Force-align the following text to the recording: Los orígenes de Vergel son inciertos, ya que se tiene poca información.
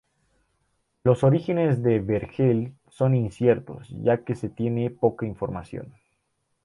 Los 1.03 1.23
orígenes 1.23 1.83
de 1.83 1.99
Vergel 1.99 2.73
son 2.89 3.13
inciertos, 3.13 3.87
ya 4.01 4.23
que 4.23 4.33
se 4.33 4.49
tiene 4.49 4.89
poca 4.89 5.27
información. 5.27 5.93